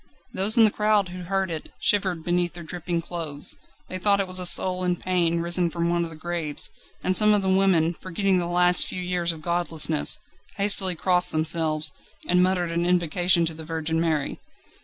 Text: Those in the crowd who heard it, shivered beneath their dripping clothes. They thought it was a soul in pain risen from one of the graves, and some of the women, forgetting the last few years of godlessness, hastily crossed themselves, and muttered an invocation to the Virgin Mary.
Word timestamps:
Those 0.33 0.57
in 0.57 0.65
the 0.65 0.71
crowd 0.71 1.09
who 1.09 1.25
heard 1.25 1.51
it, 1.51 1.71
shivered 1.79 2.23
beneath 2.23 2.53
their 2.55 2.63
dripping 2.63 3.03
clothes. 3.03 3.55
They 3.87 3.99
thought 3.99 4.19
it 4.19 4.25
was 4.25 4.39
a 4.39 4.47
soul 4.47 4.83
in 4.83 4.95
pain 4.95 5.41
risen 5.41 5.69
from 5.69 5.91
one 5.91 6.03
of 6.03 6.09
the 6.09 6.15
graves, 6.15 6.71
and 7.03 7.15
some 7.15 7.35
of 7.35 7.43
the 7.43 7.49
women, 7.55 7.93
forgetting 8.01 8.39
the 8.39 8.47
last 8.47 8.87
few 8.87 8.99
years 8.99 9.31
of 9.31 9.43
godlessness, 9.43 10.17
hastily 10.57 10.95
crossed 10.95 11.31
themselves, 11.31 11.91
and 12.27 12.41
muttered 12.41 12.71
an 12.71 12.83
invocation 12.83 13.45
to 13.45 13.53
the 13.53 13.63
Virgin 13.63 14.01
Mary. 14.01 14.39